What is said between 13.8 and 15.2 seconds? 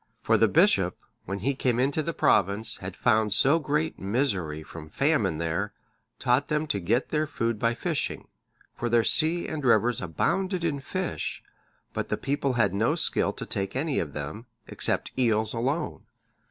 of them, except